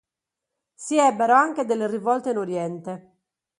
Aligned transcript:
Si 0.73 0.97
ebbero 0.97 1.35
anche 1.35 1.63
delle 1.63 1.85
rivolte 1.85 2.31
in 2.31 2.37
Oriente. 2.37 3.11